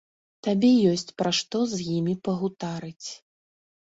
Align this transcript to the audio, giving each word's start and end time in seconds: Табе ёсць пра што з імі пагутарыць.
Табе 0.45 0.69
ёсць 0.91 1.13
пра 1.21 1.33
што 1.41 1.61
з 1.73 1.85
імі 1.97 2.15
пагутарыць. 2.27 3.09